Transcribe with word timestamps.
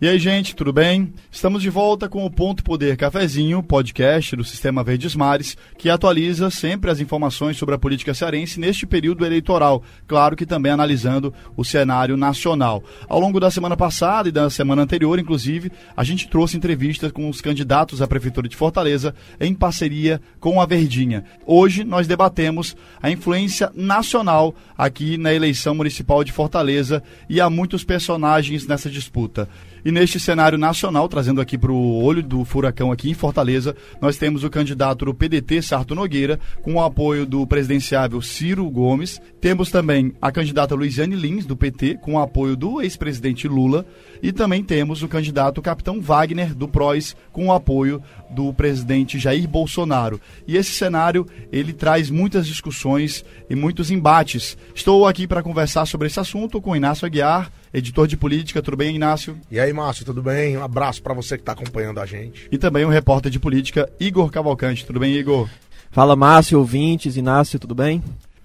E 0.00 0.08
aí, 0.08 0.18
gente, 0.18 0.56
tudo 0.56 0.72
bem? 0.72 1.14
Estamos 1.30 1.62
de 1.62 1.70
volta 1.70 2.08
com 2.08 2.26
o 2.26 2.30
Ponto 2.30 2.64
Poder 2.64 2.96
Cafezinho, 2.96 3.62
podcast 3.62 4.34
do 4.34 4.42
Sistema 4.42 4.82
Verdes 4.82 5.14
Mares, 5.14 5.56
que 5.78 5.88
atualiza 5.88 6.50
sempre 6.50 6.90
as 6.90 6.98
informações 6.98 7.56
sobre 7.56 7.76
a 7.76 7.78
política 7.78 8.12
cearense 8.12 8.58
neste 8.58 8.88
período 8.88 9.24
eleitoral, 9.24 9.84
claro 10.08 10.34
que 10.34 10.44
também 10.44 10.72
analisando 10.72 11.32
o 11.56 11.64
cenário 11.64 12.16
nacional. 12.16 12.82
Ao 13.08 13.20
longo 13.20 13.38
da 13.38 13.52
semana 13.52 13.76
passada 13.76 14.28
e 14.28 14.32
da 14.32 14.50
semana 14.50 14.82
anterior, 14.82 15.16
inclusive, 15.16 15.70
a 15.96 16.02
gente 16.02 16.28
trouxe 16.28 16.56
entrevistas 16.56 17.12
com 17.12 17.28
os 17.28 17.40
candidatos 17.40 18.02
à 18.02 18.08
Prefeitura 18.08 18.48
de 18.48 18.56
Fortaleza 18.56 19.14
em 19.40 19.54
parceria 19.54 20.20
com 20.40 20.60
a 20.60 20.66
Verdinha. 20.66 21.24
Hoje 21.46 21.84
nós 21.84 22.08
debatemos 22.08 22.76
a 23.00 23.12
influência 23.12 23.70
nacional 23.72 24.56
aqui 24.76 25.16
na 25.16 25.32
eleição 25.32 25.72
municipal 25.72 26.24
de 26.24 26.32
Fortaleza 26.32 27.00
e 27.30 27.40
há 27.40 27.48
muitos 27.48 27.84
personagens 27.84 28.66
nessa 28.66 28.90
disputa. 28.90 29.48
E 29.84 29.92
neste 29.92 30.18
cenário 30.18 30.56
nacional, 30.56 31.06
trazendo 31.10 31.42
aqui 31.42 31.58
para 31.58 31.70
o 31.70 32.02
olho 32.02 32.22
do 32.22 32.42
furacão 32.42 32.90
aqui 32.90 33.10
em 33.10 33.14
Fortaleza, 33.14 33.76
nós 34.00 34.16
temos 34.16 34.42
o 34.42 34.48
candidato 34.48 35.04
do 35.04 35.14
PDT, 35.14 35.60
Sarto 35.60 35.94
Nogueira, 35.94 36.40
com 36.62 36.74
o 36.74 36.82
apoio 36.82 37.26
do 37.26 37.46
presidenciável 37.46 38.22
Ciro 38.22 38.68
Gomes. 38.70 39.20
Temos 39.42 39.70
também 39.70 40.14
a 40.22 40.32
candidata 40.32 40.74
Luiziane 40.74 41.14
Lins, 41.14 41.44
do 41.44 41.54
PT, 41.54 41.98
com 42.00 42.14
o 42.14 42.18
apoio 42.18 42.56
do 42.56 42.80
ex-presidente 42.80 43.46
Lula. 43.46 43.84
E 44.24 44.32
também 44.32 44.64
temos 44.64 45.02
o 45.02 45.06
candidato 45.06 45.60
Capitão 45.60 46.00
Wagner, 46.00 46.54
do 46.54 46.66
PROS, 46.66 47.14
com 47.30 47.48
o 47.48 47.52
apoio 47.52 48.02
do 48.30 48.54
presidente 48.54 49.18
Jair 49.18 49.46
Bolsonaro. 49.46 50.18
E 50.48 50.56
esse 50.56 50.70
cenário, 50.70 51.26
ele 51.52 51.74
traz 51.74 52.08
muitas 52.08 52.46
discussões 52.46 53.22
e 53.50 53.54
muitos 53.54 53.90
embates. 53.90 54.56
Estou 54.74 55.06
aqui 55.06 55.26
para 55.26 55.42
conversar 55.42 55.84
sobre 55.84 56.06
esse 56.06 56.18
assunto 56.18 56.58
com 56.58 56.74
Inácio 56.74 57.04
Aguiar, 57.04 57.52
editor 57.70 58.06
de 58.06 58.16
política. 58.16 58.62
Tudo 58.62 58.78
bem, 58.78 58.96
Inácio? 58.96 59.38
E 59.50 59.60
aí, 59.60 59.74
Márcio, 59.74 60.06
tudo 60.06 60.22
bem? 60.22 60.56
Um 60.56 60.64
abraço 60.64 61.02
para 61.02 61.12
você 61.12 61.36
que 61.36 61.42
está 61.42 61.52
acompanhando 61.52 62.00
a 62.00 62.06
gente. 62.06 62.48
E 62.50 62.56
também 62.56 62.86
o 62.86 62.88
repórter 62.88 63.30
de 63.30 63.38
política, 63.38 63.92
Igor 64.00 64.30
Cavalcante. 64.30 64.86
Tudo 64.86 65.00
bem, 65.00 65.12
Igor? 65.12 65.50
Fala, 65.90 66.16
Márcio, 66.16 66.58
ouvintes, 66.58 67.18
Inácio, 67.18 67.58
tudo 67.58 67.74
bem? 67.74 68.02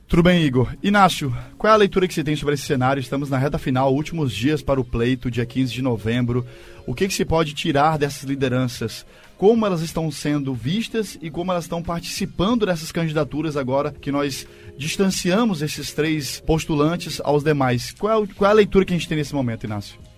Tudo 0.09 0.23
bem, 0.23 0.43
Igor. 0.43 0.75
Inácio, 0.81 1.31
qual 1.55 1.69
é 1.69 1.73
a 1.75 1.77
leitura 1.77 2.07
que 2.07 2.13
você 2.15 2.23
tem 2.23 2.35
sobre 2.35 2.55
esse 2.55 2.63
cenário? 2.63 2.99
Estamos 2.99 3.29
na 3.29 3.37
reta 3.37 3.59
final, 3.59 3.93
últimos 3.93 4.33
dias 4.33 4.59
para 4.59 4.81
o 4.81 4.83
pleito, 4.83 5.29
dia 5.29 5.45
15 5.45 5.71
de 5.71 5.83
novembro. 5.83 6.43
O 6.87 6.95
que, 6.95 7.07
que 7.07 7.13
se 7.13 7.23
pode 7.23 7.53
tirar 7.53 7.95
dessas 7.95 8.23
lideranças? 8.23 9.05
Como 9.37 9.67
elas 9.67 9.81
estão 9.81 10.09
sendo 10.09 10.51
vistas 10.51 11.15
e 11.21 11.29
como 11.29 11.51
elas 11.51 11.65
estão 11.65 11.83
participando 11.83 12.65
dessas 12.65 12.91
candidaturas 12.91 13.55
agora 13.55 13.91
que 13.91 14.11
nós 14.11 14.47
distanciamos 14.75 15.61
esses 15.61 15.93
três 15.93 16.39
postulantes 16.41 17.21
aos 17.23 17.43
demais? 17.43 17.93
Qual 17.93 18.23
é, 18.23 18.27
qual 18.35 18.49
é 18.49 18.51
a 18.51 18.55
leitura 18.55 18.85
que 18.85 18.93
a 18.93 18.97
gente 18.97 19.07
tem 19.07 19.15
nesse 19.15 19.35
momento, 19.35 19.65
Inácio? 19.65 20.08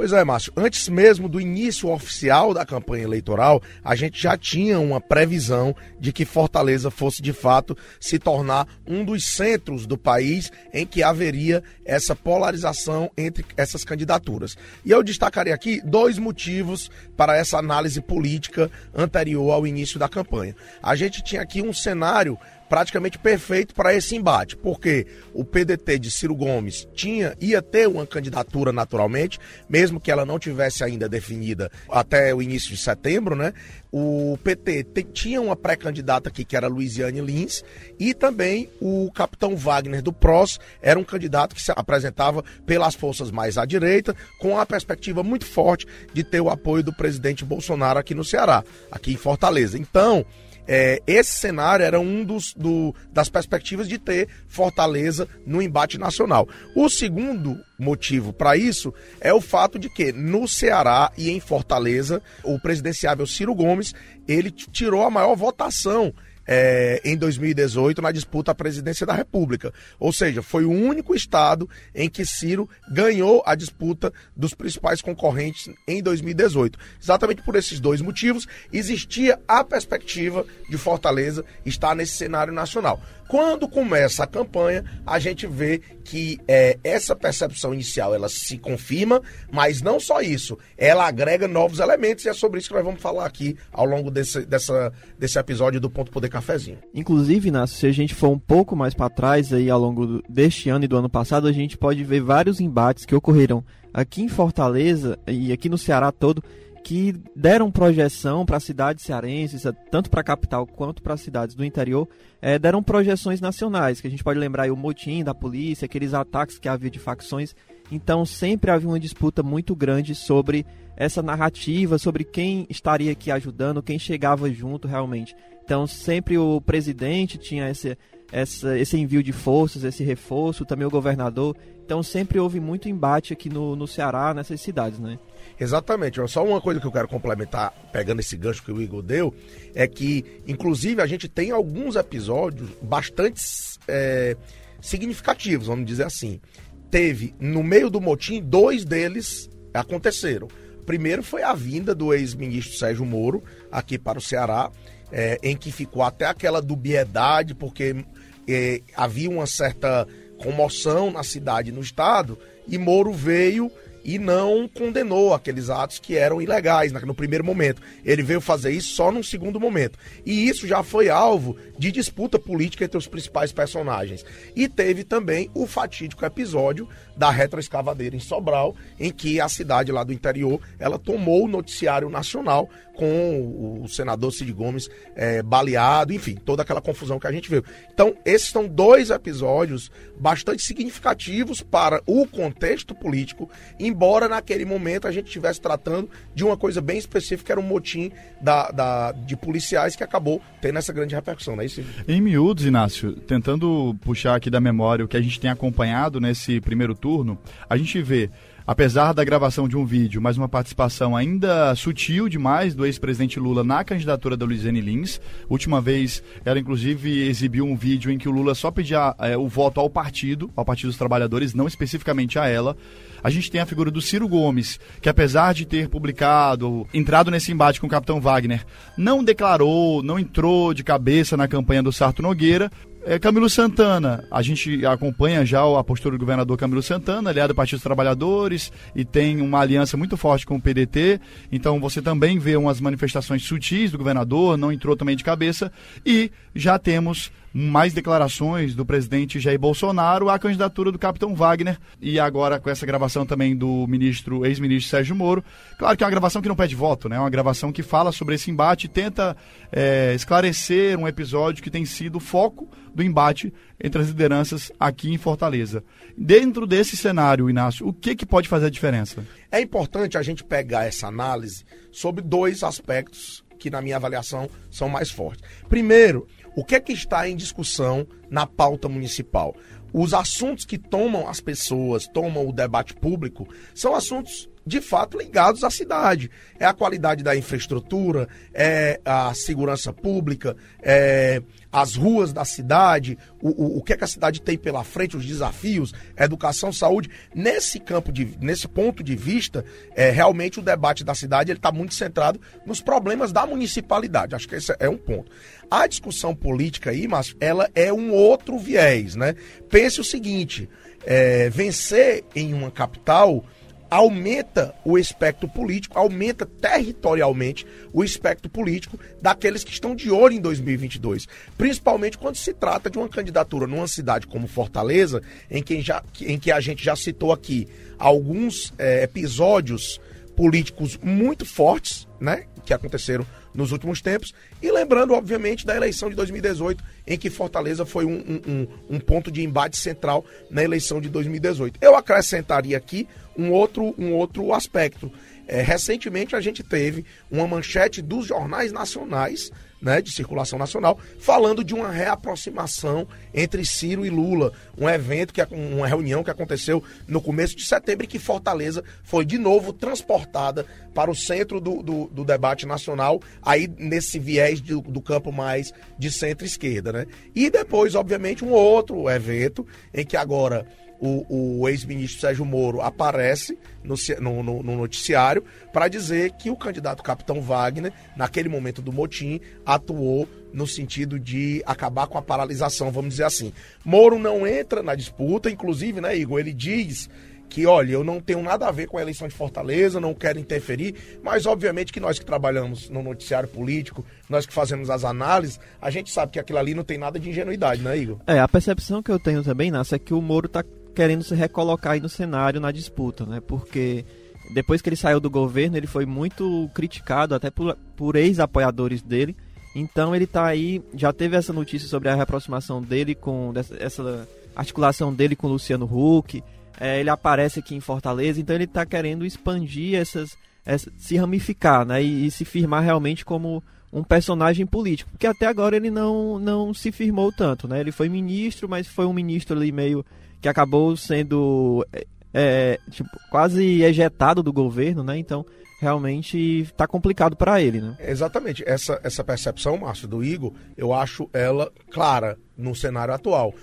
Pois 0.00 0.14
é, 0.14 0.24
Márcio. 0.24 0.50
Antes 0.56 0.88
mesmo 0.88 1.28
do 1.28 1.38
início 1.38 1.90
oficial 1.90 2.54
da 2.54 2.64
campanha 2.64 3.04
eleitoral, 3.04 3.62
a 3.84 3.94
gente 3.94 4.18
já 4.18 4.34
tinha 4.34 4.80
uma 4.80 4.98
previsão 4.98 5.76
de 6.00 6.10
que 6.10 6.24
Fortaleza 6.24 6.90
fosse 6.90 7.20
de 7.20 7.34
fato 7.34 7.76
se 8.00 8.18
tornar 8.18 8.66
um 8.86 9.04
dos 9.04 9.26
centros 9.26 9.86
do 9.86 9.98
país 9.98 10.50
em 10.72 10.86
que 10.86 11.02
haveria 11.02 11.62
essa 11.84 12.16
polarização 12.16 13.10
entre 13.14 13.44
essas 13.58 13.84
candidaturas. 13.84 14.56
E 14.86 14.90
eu 14.90 15.02
destacarei 15.02 15.52
aqui 15.52 15.82
dois 15.84 16.16
motivos 16.16 16.90
para 17.14 17.36
essa 17.36 17.58
análise 17.58 18.00
política 18.00 18.70
anterior 18.94 19.52
ao 19.52 19.66
início 19.66 19.98
da 19.98 20.08
campanha. 20.08 20.56
A 20.82 20.96
gente 20.96 21.22
tinha 21.22 21.42
aqui 21.42 21.60
um 21.60 21.74
cenário 21.74 22.38
praticamente 22.70 23.18
perfeito 23.18 23.74
para 23.74 23.92
esse 23.92 24.14
embate, 24.14 24.56
porque 24.56 25.04
o 25.34 25.44
PDT 25.44 25.98
de 25.98 26.08
Ciro 26.08 26.36
Gomes 26.36 26.86
tinha 26.94 27.36
ia 27.40 27.60
ter 27.60 27.88
uma 27.88 28.06
candidatura 28.06 28.72
naturalmente, 28.72 29.40
mesmo 29.68 29.98
que 29.98 30.08
ela 30.08 30.24
não 30.24 30.38
tivesse 30.38 30.84
ainda 30.84 31.08
definida 31.08 31.68
até 31.90 32.32
o 32.32 32.40
início 32.40 32.70
de 32.70 32.76
setembro, 32.76 33.34
né? 33.34 33.52
O 33.90 34.38
PT 34.44 34.84
tinha 35.12 35.40
uma 35.40 35.56
pré-candidata 35.56 36.28
aqui 36.28 36.44
que 36.44 36.56
era 36.56 36.68
Luiziane 36.68 37.20
Lins 37.20 37.64
e 37.98 38.14
também 38.14 38.70
o 38.80 39.10
capitão 39.12 39.56
Wagner 39.56 40.00
do 40.00 40.12
PROS 40.12 40.60
era 40.80 40.96
um 40.96 41.02
candidato 41.02 41.56
que 41.56 41.62
se 41.62 41.72
apresentava 41.74 42.44
pelas 42.64 42.94
forças 42.94 43.32
mais 43.32 43.58
à 43.58 43.64
direita, 43.64 44.14
com 44.38 44.56
a 44.56 44.64
perspectiva 44.64 45.24
muito 45.24 45.44
forte 45.44 45.88
de 46.14 46.22
ter 46.22 46.40
o 46.40 46.48
apoio 46.48 46.84
do 46.84 46.92
presidente 46.92 47.44
Bolsonaro 47.44 47.98
aqui 47.98 48.14
no 48.14 48.24
Ceará, 48.24 48.62
aqui 48.92 49.12
em 49.12 49.16
Fortaleza. 49.16 49.76
Então, 49.76 50.24
é, 50.72 51.02
esse 51.04 51.32
cenário 51.32 51.84
era 51.84 51.98
um 51.98 52.24
dos 52.24 52.54
do, 52.54 52.94
das 53.12 53.28
perspectivas 53.28 53.88
de 53.88 53.98
ter 53.98 54.28
Fortaleza 54.46 55.26
no 55.44 55.60
embate 55.60 55.98
nacional. 55.98 56.48
O 56.76 56.88
segundo 56.88 57.58
motivo 57.76 58.32
para 58.32 58.56
isso 58.56 58.94
é 59.20 59.34
o 59.34 59.40
fato 59.40 59.80
de 59.80 59.90
que 59.90 60.12
no 60.12 60.46
Ceará 60.46 61.10
e 61.18 61.28
em 61.28 61.40
Fortaleza, 61.40 62.22
o 62.44 62.56
presidenciável 62.60 63.26
Ciro 63.26 63.52
Gomes, 63.52 63.92
ele 64.28 64.48
tirou 64.48 65.02
a 65.02 65.10
maior 65.10 65.34
votação 65.34 66.14
é, 66.52 67.00
em 67.04 67.16
2018 67.16 68.02
na 68.02 68.10
disputa 68.10 68.50
à 68.50 68.54
presidência 68.54 69.06
da 69.06 69.14
República. 69.14 69.72
Ou 70.00 70.12
seja, 70.12 70.42
foi 70.42 70.64
o 70.64 70.70
único 70.70 71.14
estado 71.14 71.70
em 71.94 72.10
que 72.10 72.26
Ciro 72.26 72.68
ganhou 72.90 73.40
a 73.46 73.54
disputa 73.54 74.12
dos 74.36 74.52
principais 74.52 75.00
concorrentes 75.00 75.72
em 75.86 76.02
2018. 76.02 76.76
Exatamente 77.00 77.42
por 77.42 77.54
esses 77.54 77.78
dois 77.78 78.00
motivos, 78.00 78.48
existia 78.72 79.38
a 79.46 79.62
perspectiva 79.62 80.44
de 80.68 80.76
Fortaleza 80.76 81.44
estar 81.64 81.94
nesse 81.94 82.16
cenário 82.16 82.52
nacional. 82.52 83.00
Quando 83.30 83.68
começa 83.68 84.24
a 84.24 84.26
campanha, 84.26 84.84
a 85.06 85.20
gente 85.20 85.46
vê 85.46 85.80
que 86.04 86.40
é, 86.48 86.76
essa 86.82 87.14
percepção 87.14 87.72
inicial 87.72 88.12
ela 88.12 88.28
se 88.28 88.58
confirma, 88.58 89.22
mas 89.52 89.80
não 89.80 90.00
só 90.00 90.20
isso, 90.20 90.58
ela 90.76 91.06
agrega 91.06 91.46
novos 91.46 91.78
elementos 91.78 92.24
e 92.24 92.28
é 92.28 92.32
sobre 92.32 92.58
isso 92.58 92.68
que 92.68 92.74
nós 92.74 92.84
vamos 92.84 93.00
falar 93.00 93.24
aqui 93.24 93.56
ao 93.70 93.84
longo 93.84 94.10
desse, 94.10 94.44
dessa, 94.44 94.92
desse 95.16 95.38
episódio 95.38 95.78
do 95.78 95.88
Ponto 95.88 96.10
Poder 96.10 96.28
Cafezinho. 96.40 96.78
Inclusive, 96.94 97.48
Inácio, 97.48 97.76
se 97.76 97.86
a 97.86 97.92
gente 97.92 98.14
for 98.14 98.28
um 98.28 98.38
pouco 98.38 98.74
mais 98.74 98.94
para 98.94 99.10
trás 99.10 99.52
aí 99.52 99.68
ao 99.68 99.78
longo 99.78 100.22
deste 100.28 100.70
ano 100.70 100.84
e 100.84 100.88
do 100.88 100.96
ano 100.96 101.08
passado, 101.08 101.46
a 101.46 101.52
gente 101.52 101.76
pode 101.76 102.02
ver 102.02 102.20
vários 102.20 102.60
embates 102.60 103.04
que 103.04 103.14
ocorreram 103.14 103.64
aqui 103.92 104.22
em 104.22 104.28
Fortaleza 104.28 105.18
e 105.26 105.52
aqui 105.52 105.68
no 105.68 105.78
Ceará 105.78 106.10
todo 106.10 106.42
que 106.82 107.14
deram 107.36 107.70
projeção 107.70 108.44
para 108.46 108.58
cidades 108.58 109.04
cearenses, 109.04 109.64
tanto 109.90 110.10
para 110.10 110.20
a 110.20 110.24
capital 110.24 110.66
quanto 110.66 111.02
para 111.02 111.14
as 111.14 111.20
cidades 111.20 111.54
do 111.54 111.64
interior, 111.64 112.08
é, 112.40 112.58
deram 112.58 112.82
projeções 112.82 113.40
nacionais, 113.40 114.00
que 114.00 114.06
a 114.06 114.10
gente 114.10 114.24
pode 114.24 114.38
lembrar 114.38 114.64
aí, 114.64 114.70
o 114.70 114.76
motim 114.76 115.22
da 115.22 115.34
polícia, 115.34 115.84
aqueles 115.84 116.14
ataques 116.14 116.58
que 116.58 116.68
havia 116.68 116.90
de 116.90 116.98
facções. 116.98 117.54
Então 117.92 118.24
sempre 118.24 118.70
havia 118.70 118.88
uma 118.88 119.00
disputa 119.00 119.42
muito 119.42 119.74
grande 119.74 120.14
sobre 120.14 120.64
essa 121.00 121.22
narrativa, 121.22 121.96
sobre 121.96 122.24
quem 122.24 122.66
estaria 122.68 123.10
aqui 123.10 123.30
ajudando, 123.30 123.82
quem 123.82 123.98
chegava 123.98 124.52
junto 124.52 124.86
realmente. 124.86 125.34
Então 125.64 125.86
sempre 125.86 126.36
o 126.36 126.60
presidente 126.60 127.38
tinha 127.38 127.70
esse, 127.70 127.96
essa, 128.30 128.78
esse 128.78 128.98
envio 128.98 129.22
de 129.22 129.32
forças, 129.32 129.82
esse 129.82 130.04
reforço, 130.04 130.66
também 130.66 130.86
o 130.86 130.90
governador. 130.90 131.56
Então 131.86 132.02
sempre 132.02 132.38
houve 132.38 132.60
muito 132.60 132.86
embate 132.86 133.32
aqui 133.32 133.48
no, 133.48 133.74
no 133.74 133.86
Ceará, 133.86 134.34
nessas 134.34 134.60
cidades, 134.60 134.98
né? 134.98 135.18
Exatamente. 135.58 136.20
Só 136.28 136.44
uma 136.44 136.60
coisa 136.60 136.78
que 136.78 136.86
eu 136.86 136.92
quero 136.92 137.08
complementar, 137.08 137.72
pegando 137.90 138.20
esse 138.20 138.36
gancho 138.36 138.62
que 138.62 138.70
o 138.70 138.82
Igor 138.82 139.00
deu, 139.00 139.34
é 139.74 139.88
que, 139.88 140.42
inclusive, 140.46 141.00
a 141.00 141.06
gente 141.06 141.30
tem 141.30 141.50
alguns 141.50 141.96
episódios 141.96 142.68
bastante 142.82 143.40
é, 143.88 144.36
significativos, 144.82 145.66
vamos 145.66 145.86
dizer 145.86 146.04
assim. 146.04 146.42
Teve, 146.90 147.34
no 147.40 147.62
meio 147.62 147.88
do 147.88 148.02
motim, 148.02 148.42
dois 148.42 148.84
deles 148.84 149.48
aconteceram. 149.72 150.46
Primeiro 150.86 151.22
foi 151.22 151.42
a 151.42 151.52
vinda 151.54 151.94
do 151.94 152.12
ex-ministro 152.12 152.76
Sérgio 152.76 153.04
Moro 153.04 153.42
aqui 153.70 153.98
para 153.98 154.18
o 154.18 154.22
Ceará, 154.22 154.70
é, 155.12 155.38
em 155.42 155.56
que 155.56 155.72
ficou 155.72 156.02
até 156.02 156.26
aquela 156.26 156.60
dubiedade, 156.60 157.54
porque 157.54 158.04
é, 158.48 158.80
havia 158.96 159.30
uma 159.30 159.46
certa 159.46 160.06
comoção 160.38 161.10
na 161.10 161.22
cidade 161.22 161.70
e 161.70 161.72
no 161.72 161.80
estado, 161.80 162.38
e 162.66 162.78
Moro 162.78 163.12
veio 163.12 163.70
e 164.04 164.18
não 164.18 164.68
condenou 164.68 165.34
aqueles 165.34 165.70
atos 165.70 165.98
que 165.98 166.16
eram 166.16 166.40
ilegais 166.40 166.92
no 166.92 167.14
primeiro 167.14 167.44
momento. 167.44 167.82
Ele 168.04 168.22
veio 168.22 168.40
fazer 168.40 168.70
isso 168.72 168.94
só 168.94 169.10
num 169.10 169.22
segundo 169.22 169.60
momento. 169.60 169.98
E 170.24 170.48
isso 170.48 170.66
já 170.66 170.82
foi 170.82 171.08
alvo 171.08 171.56
de 171.78 171.90
disputa 171.90 172.38
política 172.38 172.84
entre 172.84 172.98
os 172.98 173.06
principais 173.06 173.52
personagens. 173.52 174.24
E 174.54 174.68
teve 174.68 175.04
também 175.04 175.50
o 175.54 175.66
fatídico 175.66 176.24
episódio 176.24 176.88
da 177.16 177.30
retroescavadeira 177.30 178.16
em 178.16 178.20
Sobral, 178.20 178.74
em 178.98 179.10
que 179.10 179.40
a 179.40 179.48
cidade 179.48 179.92
lá 179.92 180.02
do 180.02 180.12
interior, 180.12 180.60
ela 180.78 180.98
tomou 180.98 181.44
o 181.44 181.48
noticiário 181.48 182.08
nacional 182.08 182.68
com 183.00 183.80
o, 183.82 183.88
senador 183.88 184.30
Cid 184.30 184.52
Gomes 184.52 184.90
é, 185.16 185.42
baleado, 185.42 186.12
enfim, 186.12 186.34
toda 186.34 186.60
aquela 186.60 186.82
confusão 186.82 187.18
que 187.18 187.26
a 187.26 187.32
gente 187.32 187.48
viu. 187.48 187.64
Então, 187.90 188.14
esses 188.26 188.50
são 188.50 188.68
dois 188.68 189.08
episódios 189.08 189.90
bastante 190.18 190.62
significativos 190.62 191.62
para 191.62 192.02
o 192.06 192.26
contexto 192.26 192.94
político, 192.94 193.48
embora 193.78 194.28
naquele 194.28 194.66
momento 194.66 195.08
a 195.08 195.12
gente 195.12 195.28
estivesse 195.28 195.58
tratando 195.62 196.10
de 196.34 196.44
uma 196.44 196.58
coisa 196.58 196.82
bem 196.82 196.98
específica, 196.98 197.46
que 197.46 197.52
era 197.52 197.60
um 197.60 197.64
motim 197.64 198.12
da, 198.38 198.70
da, 198.70 199.12
de 199.12 199.34
policiais 199.34 199.96
que 199.96 200.04
acabou 200.04 200.42
tendo 200.60 200.78
essa 200.78 200.92
grande 200.92 201.14
repercussão, 201.14 201.58
é? 201.58 201.64
Em 202.06 202.20
miúdos, 202.20 202.66
Inácio, 202.66 203.12
tentando 203.12 203.96
puxar 204.02 204.34
aqui 204.34 204.50
da 204.50 204.60
memória 204.60 205.04
o 205.04 205.08
que 205.08 205.16
a 205.16 205.22
gente 205.22 205.40
tem 205.40 205.50
acompanhado 205.50 206.20
nesse 206.20 206.60
primeiro 206.60 206.94
turno, 206.94 207.38
a 207.68 207.78
gente 207.78 208.02
vê 208.02 208.28
apesar 208.70 209.12
da 209.12 209.24
gravação 209.24 209.66
de 209.66 209.76
um 209.76 209.84
vídeo, 209.84 210.22
mas 210.22 210.38
uma 210.38 210.48
participação 210.48 211.16
ainda 211.16 211.74
sutil 211.74 212.28
demais 212.28 212.72
do 212.72 212.86
ex-presidente 212.86 213.40
Lula 213.40 213.64
na 213.64 213.82
candidatura 213.82 214.36
da 214.36 214.46
Luiziane 214.46 214.80
Lins. 214.80 215.20
Última 215.48 215.80
vez, 215.80 216.22
ela 216.44 216.60
inclusive 216.60 217.26
exibiu 217.28 217.64
um 217.64 217.74
vídeo 217.74 218.12
em 218.12 218.16
que 218.16 218.28
o 218.28 218.30
Lula 218.30 218.54
só 218.54 218.70
pedia 218.70 219.12
é, 219.18 219.36
o 219.36 219.48
voto 219.48 219.80
ao 219.80 219.90
partido, 219.90 220.48
ao 220.54 220.64
Partido 220.64 220.86
dos 220.86 220.96
Trabalhadores, 220.96 221.52
não 221.52 221.66
especificamente 221.66 222.38
a 222.38 222.46
ela. 222.46 222.76
A 223.24 223.28
gente 223.28 223.50
tem 223.50 223.60
a 223.60 223.66
figura 223.66 223.90
do 223.90 224.00
Ciro 224.00 224.28
Gomes, 224.28 224.78
que 225.02 225.08
apesar 225.08 225.52
de 225.52 225.66
ter 225.66 225.88
publicado, 225.88 226.86
entrado 226.94 227.28
nesse 227.28 227.50
embate 227.50 227.80
com 227.80 227.88
o 227.88 227.90
capitão 227.90 228.20
Wagner, 228.20 228.64
não 228.96 229.24
declarou, 229.24 230.00
não 230.00 230.16
entrou 230.16 230.72
de 230.72 230.84
cabeça 230.84 231.36
na 231.36 231.48
campanha 231.48 231.82
do 231.82 231.92
Sarto 231.92 232.22
Nogueira, 232.22 232.70
é, 233.04 233.18
Camilo 233.18 233.48
Santana, 233.48 234.24
a 234.30 234.42
gente 234.42 234.84
acompanha 234.84 235.44
já 235.44 235.60
a 235.60 235.82
postura 235.84 236.16
do 236.16 236.20
governador 236.20 236.56
Camilo 236.56 236.82
Santana, 236.82 237.30
aliado 237.30 237.52
ao 237.52 237.56
Partido 237.56 237.78
dos 237.78 237.82
Trabalhadores 237.82 238.70
e 238.94 239.04
tem 239.04 239.40
uma 239.40 239.60
aliança 239.60 239.96
muito 239.96 240.16
forte 240.16 240.44
com 240.44 240.56
o 240.56 240.60
PDT. 240.60 241.20
Então 241.50 241.80
você 241.80 242.02
também 242.02 242.38
vê 242.38 242.56
umas 242.56 242.80
manifestações 242.80 243.42
sutis 243.42 243.90
do 243.90 243.98
governador, 243.98 244.56
não 244.56 244.70
entrou 244.70 244.96
também 244.96 245.16
de 245.16 245.24
cabeça. 245.24 245.72
E 246.04 246.30
já 246.54 246.78
temos 246.78 247.32
mais 247.52 247.92
declarações 247.92 248.74
do 248.74 248.86
presidente 248.86 249.40
Jair 249.40 249.58
Bolsonaro 249.58 250.28
à 250.28 250.38
candidatura 250.38 250.92
do 250.92 250.98
capitão 250.98 251.34
Wagner 251.34 251.78
e 252.00 252.18
agora 252.20 252.60
com 252.60 252.70
essa 252.70 252.86
gravação 252.86 253.26
também 253.26 253.56
do 253.56 253.86
ministro, 253.88 254.46
ex-ministro 254.46 254.90
Sérgio 254.90 255.16
Moro. 255.16 255.44
Claro 255.78 255.96
que 255.96 256.04
é 256.04 256.06
uma 256.06 256.10
gravação 256.10 256.40
que 256.40 256.48
não 256.48 256.56
pede 256.56 256.74
voto, 256.74 257.08
né? 257.08 257.16
É 257.16 257.20
uma 257.20 257.30
gravação 257.30 257.72
que 257.72 257.82
fala 257.82 258.12
sobre 258.12 258.36
esse 258.36 258.50
embate 258.50 258.86
e 258.86 258.88
tenta 258.88 259.36
é, 259.72 260.14
esclarecer 260.14 260.98
um 260.98 261.08
episódio 261.08 261.62
que 261.62 261.70
tem 261.70 261.84
sido 261.84 262.20
foco 262.20 262.68
do 262.94 263.02
embate 263.02 263.52
entre 263.82 264.02
as 264.02 264.08
lideranças 264.08 264.70
aqui 264.78 265.12
em 265.12 265.18
Fortaleza. 265.18 265.82
Dentro 266.16 266.66
desse 266.66 266.96
cenário, 266.96 267.48
Inácio, 267.48 267.86
o 267.86 267.92
que, 267.92 268.14
que 268.14 268.26
pode 268.26 268.48
fazer 268.48 268.66
a 268.66 268.70
diferença? 268.70 269.24
É 269.50 269.60
importante 269.60 270.18
a 270.18 270.22
gente 270.22 270.44
pegar 270.44 270.84
essa 270.84 271.06
análise 271.06 271.64
sobre 271.90 272.22
dois 272.22 272.62
aspectos 272.62 273.44
que, 273.58 273.70
na 273.70 273.82
minha 273.82 273.96
avaliação, 273.96 274.48
são 274.70 274.88
mais 274.88 275.10
fortes. 275.10 275.42
Primeiro, 275.68 276.26
o 276.56 276.64
que 276.64 276.74
é 276.74 276.80
que 276.80 276.92
está 276.92 277.28
em 277.28 277.36
discussão 277.36 278.06
na 278.28 278.46
pauta 278.46 278.88
municipal? 278.88 279.54
Os 279.92 280.12
assuntos 280.12 280.64
que 280.64 280.78
tomam 280.78 281.28
as 281.28 281.40
pessoas, 281.40 282.06
tomam 282.06 282.46
o 282.46 282.52
debate 282.52 282.94
público, 282.94 283.48
são 283.74 283.94
assuntos 283.94 284.49
de 284.66 284.80
fato 284.80 285.18
ligados 285.18 285.64
à 285.64 285.70
cidade. 285.70 286.30
É 286.58 286.64
a 286.64 286.72
qualidade 286.72 287.22
da 287.22 287.36
infraestrutura, 287.36 288.28
é 288.52 289.00
a 289.04 289.32
segurança 289.34 289.92
pública, 289.92 290.56
é 290.82 291.42
as 291.72 291.94
ruas 291.94 292.32
da 292.32 292.44
cidade, 292.44 293.16
o, 293.40 293.48
o, 293.48 293.78
o 293.78 293.82
que, 293.82 293.92
é 293.92 293.96
que 293.96 294.02
a 294.02 294.08
cidade 294.08 294.42
tem 294.42 294.58
pela 294.58 294.82
frente, 294.82 295.16
os 295.16 295.24
desafios, 295.24 295.92
educação, 296.16 296.72
saúde. 296.72 297.08
Nesse 297.34 297.78
campo 297.78 298.10
de, 298.10 298.36
nesse 298.40 298.66
ponto 298.66 299.02
de 299.04 299.14
vista, 299.14 299.64
é, 299.94 300.10
realmente 300.10 300.58
o 300.58 300.62
debate 300.62 301.04
da 301.04 301.14
cidade 301.14 301.52
está 301.52 301.70
muito 301.70 301.94
centrado 301.94 302.40
nos 302.66 302.80
problemas 302.80 303.32
da 303.32 303.46
municipalidade. 303.46 304.34
Acho 304.34 304.48
que 304.48 304.56
esse 304.56 304.74
é 304.80 304.88
um 304.88 304.96
ponto. 304.96 305.30
A 305.70 305.86
discussão 305.86 306.34
política 306.34 306.90
aí, 306.90 307.06
mas 307.06 307.36
ela 307.40 307.70
é 307.74 307.92
um 307.92 308.10
outro 308.12 308.58
viés, 308.58 309.14
né? 309.14 309.36
Pense 309.68 310.00
o 310.00 310.04
seguinte: 310.04 310.68
é, 311.06 311.48
vencer 311.50 312.24
em 312.34 312.52
uma 312.52 312.70
capital 312.70 313.44
aumenta 313.90 314.74
o 314.84 314.96
espectro 314.96 315.48
político, 315.48 315.98
aumenta 315.98 316.46
territorialmente 316.46 317.66
o 317.92 318.04
espectro 318.04 318.48
político 318.48 318.98
daqueles 319.20 319.64
que 319.64 319.72
estão 319.72 319.96
de 319.96 320.10
olho 320.10 320.34
em 320.34 320.40
2022. 320.40 321.26
Principalmente 321.58 322.16
quando 322.16 322.36
se 322.36 322.54
trata 322.54 322.88
de 322.88 322.98
uma 322.98 323.08
candidatura 323.08 323.66
numa 323.66 323.88
cidade 323.88 324.26
como 324.26 324.46
Fortaleza, 324.46 325.20
em 325.50 325.62
que, 325.62 325.80
já, 325.82 326.02
em 326.20 326.38
que 326.38 326.52
a 326.52 326.60
gente 326.60 326.84
já 326.84 326.94
citou 326.94 327.32
aqui 327.32 327.66
alguns 327.98 328.72
é, 328.78 329.02
episódios 329.02 330.00
políticos 330.36 330.98
muito 331.02 331.44
fortes, 331.44 332.06
né? 332.20 332.44
Que 332.64 332.72
aconteceram 332.72 333.26
nos 333.54 333.72
últimos 333.72 334.00
tempos. 334.00 334.32
E 334.62 334.70
lembrando, 334.70 335.14
obviamente, 335.14 335.66
da 335.66 335.76
eleição 335.76 336.08
de 336.08 336.16
2018, 336.16 336.82
em 337.06 337.18
que 337.18 337.30
Fortaleza 337.30 337.84
foi 337.84 338.04
um, 338.04 338.40
um, 338.46 338.96
um, 338.96 339.00
ponto 339.00 339.30
de 339.30 339.42
embate 339.42 339.76
central 339.76 340.24
na 340.50 340.62
eleição 340.62 341.00
de 341.00 341.08
2018. 341.08 341.78
Eu 341.80 341.96
acrescentaria 341.96 342.76
aqui 342.76 343.08
um 343.36 343.52
outro, 343.52 343.94
um 343.98 344.12
outro 344.14 344.52
aspecto. 344.52 345.10
É, 345.52 345.62
recentemente 345.62 346.36
a 346.36 346.40
gente 346.40 346.62
teve 346.62 347.04
uma 347.28 347.44
manchete 347.44 348.00
dos 348.00 348.24
jornais 348.24 348.70
nacionais 348.70 349.50
né, 349.82 350.00
de 350.00 350.12
circulação 350.12 350.56
nacional, 350.56 350.96
falando 351.18 351.64
de 351.64 351.74
uma 351.74 351.90
reaproximação 351.90 353.08
entre 353.34 353.66
Ciro 353.66 354.06
e 354.06 354.10
Lula, 354.10 354.52
um 354.78 354.88
evento, 354.88 355.34
que 355.34 355.42
uma 355.50 355.88
reunião 355.88 356.22
que 356.22 356.30
aconteceu 356.30 356.84
no 357.08 357.20
começo 357.20 357.56
de 357.56 357.64
setembro 357.64 358.04
e 358.04 358.06
que 358.06 358.18
Fortaleza 358.20 358.84
foi 359.02 359.24
de 359.24 359.38
novo 359.38 359.72
transportada 359.72 360.64
para 360.94 361.10
o 361.10 361.16
centro 361.16 361.60
do, 361.60 361.82
do, 361.82 362.06
do 362.06 362.24
debate 362.24 362.64
nacional, 362.64 363.20
aí 363.42 363.66
nesse 363.66 364.20
viés 364.20 364.60
do, 364.60 364.80
do 364.80 365.00
campo 365.00 365.32
mais 365.32 365.72
de 365.98 366.12
centro-esquerda. 366.12 366.92
Né? 366.92 367.06
E 367.34 367.50
depois, 367.50 367.96
obviamente, 367.96 368.44
um 368.44 368.52
outro 368.52 369.10
evento 369.10 369.66
em 369.92 370.06
que 370.06 370.16
agora 370.16 370.64
o, 371.00 371.60
o 371.62 371.68
ex-ministro 371.68 372.20
Sérgio 372.20 372.44
Moro 372.44 372.80
aparece 372.80 373.58
no, 373.82 373.94
no, 374.42 374.62
no 374.62 374.76
noticiário 374.76 375.42
para 375.72 375.88
dizer 375.88 376.32
que 376.32 376.50
o 376.50 376.56
candidato 376.56 377.02
capitão 377.02 377.40
Wagner, 377.40 377.92
naquele 378.16 378.48
momento 378.48 378.82
do 378.82 378.92
motim, 378.92 379.40
atuou 379.64 380.28
no 380.52 380.66
sentido 380.66 381.18
de 381.18 381.62
acabar 381.64 382.06
com 382.06 382.18
a 382.18 382.22
paralisação, 382.22 382.90
vamos 382.90 383.10
dizer 383.10 383.24
assim. 383.24 383.52
Moro 383.84 384.18
não 384.18 384.46
entra 384.46 384.82
na 384.82 384.94
disputa, 384.94 385.50
inclusive, 385.50 386.00
né, 386.00 386.16
Igor? 386.16 386.40
Ele 386.40 386.52
diz 386.52 387.08
que, 387.48 387.66
olha, 387.66 387.92
eu 387.92 388.04
não 388.04 388.20
tenho 388.20 388.42
nada 388.42 388.68
a 388.68 388.70
ver 388.70 388.86
com 388.86 388.96
a 388.96 389.02
eleição 389.02 389.26
de 389.26 389.34
Fortaleza, 389.34 390.00
não 390.00 390.14
quero 390.14 390.38
interferir, 390.38 390.94
mas 391.22 391.46
obviamente 391.46 391.92
que 391.92 391.98
nós 391.98 392.18
que 392.18 392.24
trabalhamos 392.24 392.88
no 392.88 393.02
noticiário 393.02 393.48
político, 393.48 394.06
nós 394.28 394.46
que 394.46 394.52
fazemos 394.52 394.88
as 394.88 395.04
análises, 395.04 395.58
a 395.82 395.90
gente 395.90 396.10
sabe 396.12 396.32
que 396.32 396.38
aquilo 396.38 396.58
ali 396.58 396.74
não 396.74 396.84
tem 396.84 396.96
nada 396.96 397.18
de 397.18 397.28
ingenuidade, 397.28 397.82
né, 397.82 397.98
Igor? 397.98 398.18
É, 398.26 398.38
a 398.38 398.46
percepção 398.46 399.02
que 399.02 399.10
eu 399.10 399.18
tenho 399.18 399.42
também, 399.42 399.70
Nassi, 399.70 399.96
é 399.96 399.98
que 399.98 400.14
o 400.14 400.22
Moro 400.22 400.46
está 400.46 400.62
querendo 401.00 401.24
se 401.24 401.34
recolocar 401.34 401.92
aí 401.92 402.00
no 402.00 402.10
cenário, 402.10 402.60
na 402.60 402.70
disputa, 402.70 403.24
né? 403.24 403.40
Porque 403.40 404.04
depois 404.52 404.82
que 404.82 404.88
ele 404.90 404.96
saiu 404.96 405.18
do 405.18 405.30
governo, 405.30 405.78
ele 405.78 405.86
foi 405.86 406.04
muito 406.04 406.68
criticado 406.74 407.34
até 407.34 407.50
por, 407.50 407.74
por 407.96 408.16
ex-apoiadores 408.16 409.00
dele. 409.00 409.34
Então 409.74 410.14
ele 410.14 410.26
tá 410.26 410.44
aí, 410.44 410.82
já 410.92 411.10
teve 411.10 411.38
essa 411.38 411.54
notícia 411.54 411.88
sobre 411.88 412.10
a 412.10 412.14
reaproximação 412.14 412.82
dele 412.82 413.14
com 413.14 413.50
essa 413.78 414.28
articulação 414.54 415.10
dele 415.10 415.34
com 415.34 415.48
Luciano 415.48 415.86
Huck. 415.86 416.44
É, 416.78 417.00
ele 417.00 417.08
aparece 417.08 417.60
aqui 417.60 417.74
em 417.74 417.80
Fortaleza, 417.80 418.38
então 418.38 418.54
ele 418.54 418.64
está 418.64 418.84
querendo 418.84 419.24
expandir 419.24 419.98
essas, 419.98 420.36
essa, 420.66 420.92
se 420.98 421.16
ramificar, 421.16 421.86
né? 421.86 422.02
E, 422.02 422.26
e, 422.26 422.30
se 422.30 422.44
firmar 422.44 422.82
realmente 422.82 423.24
como 423.24 423.62
um 423.90 424.04
personagem 424.04 424.66
político, 424.66 425.10
porque 425.12 425.26
até 425.26 425.46
agora 425.46 425.76
ele 425.76 425.90
não, 425.90 426.38
não 426.38 426.74
se 426.74 426.92
firmou 426.92 427.32
tanto, 427.32 427.66
né? 427.66 427.80
Ele 427.80 427.90
foi 427.90 428.10
ministro, 428.10 428.68
mas 428.68 428.86
foi 428.86 429.06
um 429.06 429.14
ministro 429.14 429.56
ali 429.56 429.72
meio 429.72 430.04
que 430.40 430.48
acabou 430.48 430.96
sendo 430.96 431.86
é, 431.92 432.06
é, 432.32 432.78
tipo, 432.90 433.10
quase 433.30 433.82
ejetado 433.82 434.42
do 434.42 434.52
governo, 434.52 435.02
né? 435.02 435.18
Então, 435.18 435.44
realmente 435.80 436.60
está 436.60 436.86
complicado 436.86 437.36
para 437.36 437.60
ele, 437.60 437.80
né? 437.80 437.96
Exatamente. 438.00 438.62
Essa, 438.66 439.00
essa 439.02 439.24
percepção, 439.24 439.78
Márcio, 439.78 440.06
do 440.06 440.22
Igor, 440.22 440.52
eu 440.76 440.92
acho 440.92 441.28
ela 441.32 441.72
clara 441.90 442.38
no 442.56 442.74
cenário 442.74 443.14
atual 443.14 443.54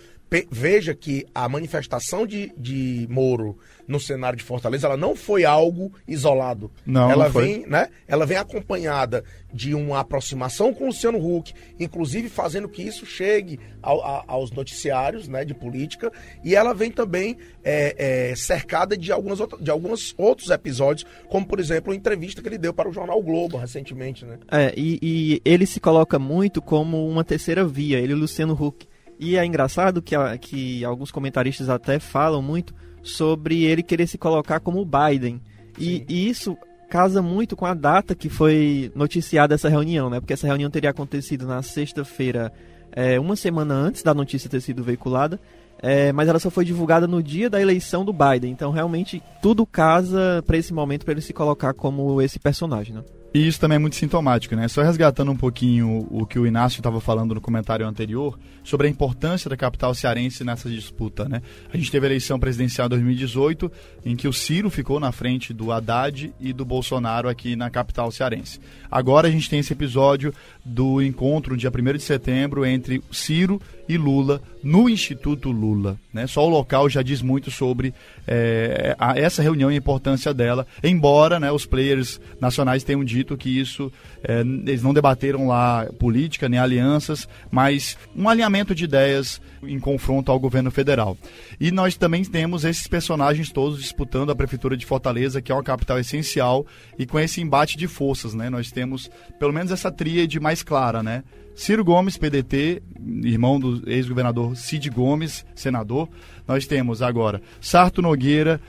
veja 0.51 0.93
que 0.93 1.25
a 1.33 1.47
manifestação 1.47 2.27
de, 2.27 2.51
de 2.57 3.07
Moro 3.09 3.57
no 3.87 3.99
cenário 3.99 4.37
de 4.37 4.43
Fortaleza 4.43 4.85
ela 4.85 4.97
não 4.97 5.15
foi 5.15 5.45
algo 5.45 5.93
isolado. 6.05 6.69
Não, 6.85 7.09
ela 7.09 7.25
não 7.25 7.31
foi. 7.31 7.45
vem, 7.45 7.67
né? 7.67 7.87
Ela 8.07 8.25
vem 8.25 8.37
acompanhada 8.37 9.23
de 9.53 9.73
uma 9.73 10.01
aproximação 10.01 10.73
com 10.73 10.83
o 10.83 10.87
Luciano 10.87 11.17
Huck, 11.17 11.53
inclusive 11.79 12.27
fazendo 12.27 12.67
que 12.67 12.81
isso 12.81 13.05
chegue 13.05 13.59
ao, 13.81 14.03
a, 14.03 14.25
aos 14.27 14.51
noticiários, 14.51 15.29
né, 15.29 15.45
de 15.45 15.53
política, 15.53 16.11
e 16.43 16.53
ela 16.53 16.73
vem 16.73 16.91
também 16.91 17.37
é, 17.63 18.31
é, 18.31 18.35
cercada 18.35 18.97
de 18.97 19.11
algumas 19.11 19.39
de 19.61 19.71
alguns 19.71 20.13
outros 20.17 20.49
episódios, 20.49 21.09
como 21.29 21.47
por 21.47 21.59
exemplo 21.59 21.93
a 21.93 21.95
entrevista 21.95 22.41
que 22.41 22.49
ele 22.49 22.57
deu 22.57 22.73
para 22.73 22.89
o 22.89 22.93
jornal 22.93 23.21
Globo 23.23 23.57
recentemente, 23.57 24.25
né? 24.25 24.37
É, 24.51 24.73
e, 24.75 24.99
e 25.01 25.41
ele 25.45 25.65
se 25.65 25.79
coloca 25.79 26.19
muito 26.19 26.61
como 26.61 27.07
uma 27.07 27.23
terceira 27.23 27.65
via, 27.65 27.99
ele 27.99 28.11
e 28.11 28.15
o 28.15 28.19
Luciano 28.19 28.53
Huck 28.53 28.85
e 29.19 29.35
é 29.35 29.45
engraçado 29.45 30.01
que, 30.01 30.15
que 30.39 30.85
alguns 30.85 31.11
comentaristas 31.11 31.69
até 31.69 31.99
falam 31.99 32.41
muito 32.41 32.73
sobre 33.01 33.63
ele 33.63 33.81
querer 33.81 34.07
se 34.07 34.17
colocar 34.17 34.59
como 34.59 34.85
Biden. 34.85 35.41
E, 35.77 36.03
e, 36.07 36.29
isso 36.29 36.57
casa 36.89 37.21
muito 37.21 37.55
com 37.55 37.65
a 37.65 37.73
data 37.73 38.15
que 38.15 38.29
foi 38.29 38.91
noticiada 38.95 39.55
essa 39.55 39.69
reunião, 39.69 40.09
né? 40.09 40.19
Porque 40.19 40.33
essa 40.33 40.47
reunião 40.47 40.69
teria 40.69 40.89
acontecido 40.89 41.45
na 41.45 41.61
sexta-feira, 41.61 42.51
é, 42.91 43.19
uma 43.19 43.35
semana 43.35 43.73
antes 43.73 44.03
da 44.03 44.13
notícia 44.13 44.49
ter 44.49 44.61
sido 44.61 44.83
veiculada. 44.83 45.39
É, 45.79 46.11
mas 46.11 46.27
ela 46.27 46.39
só 46.39 46.49
foi 46.49 46.65
divulgada 46.65 47.07
no 47.07 47.21
dia 47.21 47.49
da 47.49 47.61
eleição 47.61 48.03
do 48.03 48.11
Biden. 48.11 48.51
Então, 48.51 48.71
realmente, 48.71 49.21
tudo 49.41 49.65
casa 49.65 50.43
para 50.45 50.57
esse 50.57 50.73
momento, 50.73 51.05
para 51.05 51.11
ele 51.11 51.21
se 51.21 51.33
colocar 51.33 51.73
como 51.73 52.19
esse 52.19 52.39
personagem. 52.39 52.95
Né? 52.95 53.03
E 53.37 53.47
isso 53.47 53.59
também 53.59 53.75
é 53.75 53.79
muito 53.79 53.95
sintomático, 53.95 54.55
né? 54.55 54.67
Só 54.67 54.81
resgatando 54.81 55.31
um 55.31 55.35
pouquinho 55.35 56.07
o 56.09 56.25
que 56.25 56.39
o 56.39 56.47
Inácio 56.47 56.79
estava 56.79 56.99
falando 56.99 57.35
no 57.35 57.39
comentário 57.39 57.85
anterior 57.85 58.35
sobre 58.63 58.87
a 58.87 58.89
importância 58.89 59.47
da 59.47 59.55
capital 59.55 59.93
cearense 59.93 60.43
nessa 60.43 60.67
disputa, 60.67 61.29
né? 61.29 61.43
A 61.71 61.77
gente 61.77 61.91
teve 61.91 62.07
a 62.07 62.09
eleição 62.09 62.39
presidencial 62.39 62.87
em 62.87 62.89
2018, 62.89 63.71
em 64.03 64.15
que 64.15 64.27
o 64.27 64.33
Ciro 64.33 64.71
ficou 64.71 64.99
na 64.99 65.11
frente 65.11 65.53
do 65.53 65.71
Haddad 65.71 66.33
e 66.39 66.51
do 66.51 66.65
Bolsonaro 66.65 67.29
aqui 67.29 67.55
na 67.55 67.69
capital 67.69 68.11
cearense. 68.11 68.59
Agora 68.89 69.27
a 69.27 69.31
gente 69.31 69.47
tem 69.47 69.59
esse 69.59 69.71
episódio 69.71 70.33
do 70.65 70.99
encontro, 70.99 71.55
dia 71.55 71.69
1 71.71 71.93
de 71.93 72.01
setembro, 72.01 72.65
entre 72.65 73.03
Ciro 73.11 73.61
e 73.87 73.97
Lula 73.97 74.41
no 74.63 74.89
Instituto 74.89 75.51
Lula. 75.51 75.97
Né? 76.13 76.27
Só 76.27 76.45
o 76.45 76.49
local 76.49 76.89
já 76.89 77.01
diz 77.01 77.21
muito 77.21 77.49
sobre 77.49 77.93
é, 78.27 78.95
a, 78.99 79.17
essa 79.17 79.41
reunião 79.41 79.71
e 79.71 79.75
a 79.75 79.77
importância 79.77 80.33
dela, 80.33 80.67
embora 80.83 81.39
né, 81.39 81.51
os 81.51 81.65
players 81.65 82.19
nacionais 82.39 82.83
tenham 82.83 83.03
dito 83.03 83.37
que 83.37 83.49
isso, 83.49 83.91
é, 84.23 84.41
eles 84.41 84.83
não 84.83 84.93
debateram 84.93 85.47
lá 85.47 85.85
política 85.99 86.49
nem 86.49 86.59
alianças, 86.59 87.27
mas 87.49 87.97
um 88.15 88.27
alinhamento 88.27 88.75
de 88.75 88.83
ideias 88.83 89.41
em 89.63 89.79
confronto 89.79 90.31
ao 90.31 90.39
governo 90.39 90.69
federal. 90.71 91.17
E 91.59 91.71
nós 91.71 91.95
também 91.95 92.23
temos 92.23 92.65
esses 92.65 92.87
personagens 92.87 93.51
todos 93.51 93.79
disputando 93.79 94.31
a 94.31 94.35
prefeitura 94.35 94.77
de 94.77 94.85
Fortaleza, 94.85 95.41
que 95.41 95.51
é 95.51 95.55
uma 95.55 95.63
capital 95.63 95.99
essencial, 95.99 96.65
e 96.97 97.05
com 97.05 97.19
esse 97.19 97.41
embate 97.41 97.77
de 97.77 97.87
forças, 97.87 98.33
né? 98.33 98.49
Nós 98.49 98.71
temos 98.71 99.09
pelo 99.39 99.53
menos 99.53 99.71
essa 99.71 99.91
tríade 99.91 100.39
mais 100.39 100.61
clara, 100.61 101.01
né? 101.01 101.23
Ciro 101.57 101.83
Gomes, 101.83 102.17
PDT, 102.17 102.83
irmão 103.23 103.59
do 103.59 103.81
ex-governador 103.89 104.55
Cid 104.55 104.91
Gomes, 104.91 105.43
senador. 105.55 106.07
Nós 106.47 106.67
temos 106.67 107.01
agora 107.01 107.41
Sarto 107.59 107.99
Nogueira, 107.99 108.61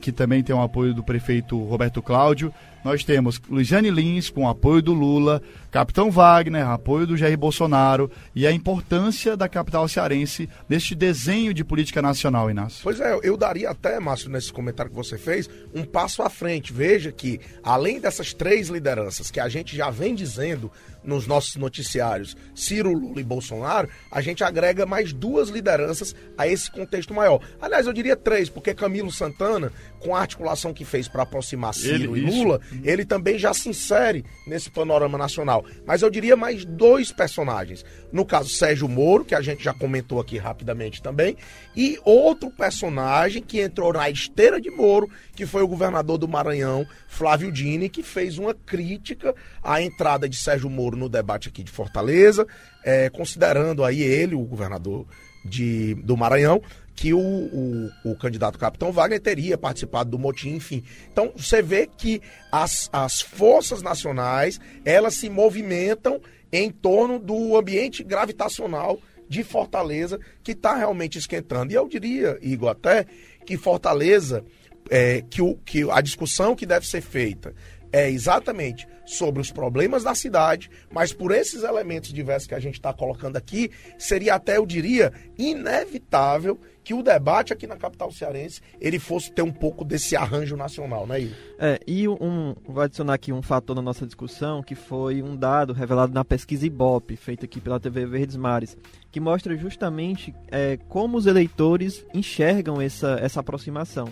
que 0.00 0.12
também 0.12 0.40
tem 0.40 0.54
o 0.54 0.62
apoio 0.62 0.94
do 0.94 1.02
prefeito 1.02 1.60
Roberto 1.64 2.00
Cláudio. 2.00 2.54
Nós 2.84 3.04
temos 3.04 3.40
Luiziane 3.48 3.90
Lins, 3.90 4.30
com 4.30 4.48
apoio 4.48 4.80
do 4.80 4.92
Lula, 4.92 5.42
Capitão 5.70 6.10
Wagner, 6.10 6.66
apoio 6.66 7.06
do 7.06 7.16
Jair 7.16 7.36
Bolsonaro, 7.36 8.10
e 8.34 8.46
a 8.46 8.52
importância 8.52 9.36
da 9.36 9.48
capital 9.48 9.86
cearense 9.88 10.48
neste 10.68 10.94
desenho 10.94 11.52
de 11.52 11.64
política 11.64 12.00
nacional, 12.00 12.50
Inácio. 12.50 12.80
Pois 12.82 13.00
é, 13.00 13.18
eu 13.22 13.36
daria 13.36 13.70
até, 13.70 14.00
Márcio, 14.00 14.30
nesse 14.30 14.52
comentário 14.52 14.90
que 14.90 14.96
você 14.96 15.18
fez, 15.18 15.48
um 15.74 15.84
passo 15.84 16.22
à 16.22 16.30
frente. 16.30 16.72
Veja 16.72 17.12
que, 17.12 17.40
além 17.62 18.00
dessas 18.00 18.32
três 18.32 18.68
lideranças 18.68 19.30
que 19.30 19.40
a 19.40 19.48
gente 19.48 19.76
já 19.76 19.90
vem 19.90 20.14
dizendo 20.14 20.70
nos 21.04 21.26
nossos 21.26 21.56
noticiários, 21.56 22.36
Ciro, 22.54 22.92
Lula 22.92 23.20
e 23.20 23.24
Bolsonaro, 23.24 23.88
a 24.10 24.20
gente 24.20 24.42
agrega 24.42 24.84
mais 24.84 25.12
duas 25.12 25.48
lideranças 25.48 26.14
a 26.36 26.46
esse 26.46 26.70
contexto 26.70 27.14
maior. 27.14 27.40
Aliás, 27.60 27.86
eu 27.86 27.92
diria 27.92 28.16
três, 28.16 28.48
porque 28.48 28.74
Camilo 28.74 29.10
Santana, 29.10 29.72
com 30.00 30.14
a 30.14 30.20
articulação 30.20 30.74
que 30.74 30.84
fez 30.84 31.08
para 31.08 31.22
aproximar 31.22 31.72
Ciro 31.72 32.16
ele, 32.16 32.26
e 32.26 32.30
Lula, 32.30 32.60
isso. 32.72 32.82
ele 32.84 33.04
também 33.04 33.38
já 33.38 33.52
se 33.52 33.68
insere 33.68 34.24
nesse 34.46 34.70
panorama 34.70 35.18
nacional. 35.18 35.64
Mas 35.86 36.02
eu 36.02 36.10
diria 36.10 36.36
mais 36.36 36.64
dois 36.64 37.12
personagens. 37.12 37.84
No 38.12 38.24
caso, 38.24 38.48
Sérgio 38.48 38.88
Moro, 38.88 39.24
que 39.24 39.34
a 39.34 39.40
gente 39.40 39.62
já 39.62 39.74
comentou 39.74 40.20
aqui 40.20 40.38
rapidamente 40.38 41.02
também, 41.02 41.36
e 41.76 41.98
outro 42.04 42.50
personagem 42.50 43.42
que 43.42 43.60
entrou 43.60 43.92
na 43.92 44.08
esteira 44.08 44.60
de 44.60 44.70
Moro, 44.70 45.10
que 45.34 45.46
foi 45.46 45.62
o 45.62 45.68
governador 45.68 46.18
do 46.18 46.28
Maranhão, 46.28 46.86
Flávio 47.08 47.52
Dini, 47.52 47.88
que 47.88 48.02
fez 48.02 48.38
uma 48.38 48.54
crítica 48.54 49.34
à 49.62 49.80
entrada 49.82 50.28
de 50.28 50.36
Sérgio 50.36 50.70
Moro 50.70 50.96
no 50.96 51.08
debate 51.08 51.48
aqui 51.48 51.62
de 51.62 51.70
Fortaleza, 51.70 52.46
é, 52.84 53.10
considerando 53.10 53.84
aí 53.84 54.00
ele, 54.00 54.34
o 54.34 54.44
governador 54.44 55.06
de, 55.44 55.94
do 55.96 56.16
Maranhão, 56.16 56.62
que 56.98 57.14
o, 57.14 57.20
o, 57.20 57.90
o, 58.10 58.16
candidato 58.16 58.58
Capitão 58.58 58.90
Wagner 58.90 59.20
teria 59.20 59.56
participado 59.56 60.10
do 60.10 60.18
motim, 60.18 60.56
enfim. 60.56 60.82
Então, 61.12 61.32
você 61.36 61.62
vê 61.62 61.86
que 61.86 62.20
as, 62.50 62.90
as 62.92 63.20
forças 63.20 63.80
nacionais, 63.82 64.60
elas 64.84 65.14
se 65.14 65.30
movimentam 65.30 66.20
em 66.52 66.72
torno 66.72 67.20
do 67.20 67.56
ambiente 67.56 68.02
gravitacional 68.02 68.98
de 69.28 69.44
Fortaleza, 69.44 70.18
que 70.42 70.50
está 70.50 70.74
realmente 70.74 71.18
esquentando. 71.18 71.70
E 71.70 71.76
eu 71.76 71.86
diria, 71.86 72.36
Igor, 72.42 72.70
até 72.70 73.06
que 73.46 73.56
Fortaleza, 73.56 74.44
é, 74.90 75.22
que, 75.30 75.40
o, 75.40 75.54
que 75.54 75.88
a 75.88 76.00
discussão 76.00 76.56
que 76.56 76.66
deve 76.66 76.84
ser 76.84 77.00
feita 77.00 77.54
é 77.92 78.10
exatamente 78.10 78.88
sobre 79.06 79.40
os 79.40 79.52
problemas 79.52 80.02
da 80.02 80.16
cidade, 80.16 80.68
mas 80.90 81.12
por 81.12 81.30
esses 81.30 81.62
elementos 81.62 82.12
diversos 82.12 82.48
que 82.48 82.54
a 82.56 82.60
gente 82.60 82.74
está 82.74 82.92
colocando 82.92 83.36
aqui, 83.36 83.70
seria 83.96 84.34
até, 84.34 84.56
eu 84.56 84.66
diria, 84.66 85.12
inevitável 85.38 86.58
que 86.88 86.94
o 86.94 87.02
debate 87.02 87.52
aqui 87.52 87.66
na 87.66 87.76
capital 87.76 88.10
cearense 88.10 88.62
ele 88.80 88.98
fosse 88.98 89.30
ter 89.30 89.42
um 89.42 89.52
pouco 89.52 89.84
desse 89.84 90.16
arranjo 90.16 90.56
nacional, 90.56 91.06
né, 91.06 91.20
Igor? 91.20 91.36
É, 91.58 91.78
e 91.86 92.08
um, 92.08 92.54
vou 92.66 92.82
adicionar 92.82 93.12
aqui 93.12 93.30
um 93.30 93.42
fator 93.42 93.76
na 93.76 93.82
nossa 93.82 94.06
discussão, 94.06 94.62
que 94.62 94.74
foi 94.74 95.22
um 95.22 95.36
dado 95.36 95.74
revelado 95.74 96.14
na 96.14 96.24
pesquisa 96.24 96.64
Ibope, 96.64 97.14
feita 97.14 97.44
aqui 97.44 97.60
pela 97.60 97.78
TV 97.78 98.06
Verdes 98.06 98.36
Mares, 98.36 98.74
que 99.12 99.20
mostra 99.20 99.54
justamente 99.54 100.34
é, 100.50 100.78
como 100.88 101.18
os 101.18 101.26
eleitores 101.26 102.06
enxergam 102.14 102.80
essa, 102.80 103.18
essa 103.20 103.40
aproximação. 103.40 104.08